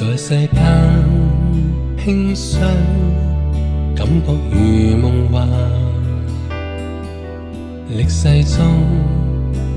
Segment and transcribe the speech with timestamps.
[0.00, 1.06] 在世间
[2.00, 2.60] 轻伤，
[3.96, 5.48] 感觉如梦幻。
[7.88, 8.64] 历世中